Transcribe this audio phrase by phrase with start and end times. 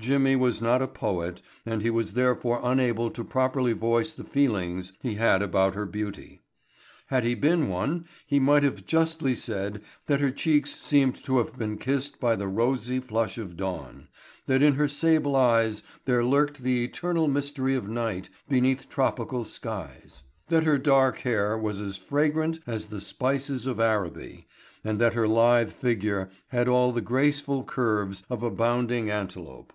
[0.00, 4.92] Jimmy was not a poet and he was therefore unable to properly voice the feelings
[5.00, 6.40] he had about her beauty.
[7.06, 11.56] Had he been one he might have justly said that her cheeks seemed to have
[11.56, 14.08] been kissed by the rosy flush of dawn;
[14.46, 20.24] that in her sable eyes there lurked the eternal mystery of night beneath tropic skies;
[20.48, 24.48] that her dark hair was as fragrant as the spices of Araby
[24.82, 29.72] and that her lithe figure had all the gracile curves of a bounding antelope.